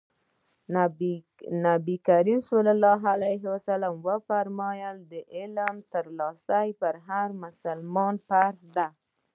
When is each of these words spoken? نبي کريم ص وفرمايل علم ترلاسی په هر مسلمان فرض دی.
نبي 1.65 1.95
کريم 2.07 2.39
ص 2.47 2.49
وفرمايل 4.05 4.99
علم 5.37 5.75
ترلاسی 5.93 6.69
په 6.81 6.87
هر 7.07 7.27
مسلمان 7.43 8.15
فرض 8.27 8.61
دی. 8.75 8.87